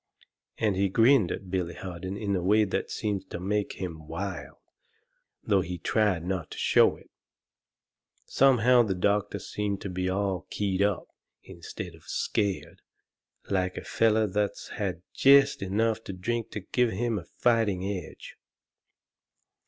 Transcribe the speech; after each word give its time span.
And 0.57 0.75
he 0.75 0.89
grinned 0.89 1.31
at 1.31 1.51
Billy 1.51 1.75
Harden 1.75 2.17
in 2.17 2.35
a 2.35 2.41
way 2.41 2.63
that 2.65 2.89
seemed 2.89 3.29
to 3.29 3.39
make 3.39 3.73
him 3.73 4.07
wild, 4.07 4.57
though 5.43 5.61
he 5.61 5.77
tried 5.77 6.25
not 6.25 6.49
to 6.49 6.57
show 6.57 6.95
it. 6.95 7.11
Somehow 8.25 8.81
the 8.81 8.95
doctor 8.95 9.37
seemed 9.37 9.79
to 9.81 9.89
be 9.89 10.09
all 10.09 10.47
keyed 10.49 10.81
up, 10.81 11.07
instead 11.43 11.93
of 11.93 12.05
scared, 12.05 12.81
like 13.51 13.77
a 13.77 13.83
feller 13.85 14.25
that's 14.25 14.69
had 14.69 15.03
jest 15.13 15.61
enough 15.61 16.03
to 16.05 16.13
drink 16.13 16.49
to 16.53 16.61
give 16.61 16.89
him 16.89 17.19
a 17.19 17.25
fighting 17.37 17.85
edge. 17.85 18.33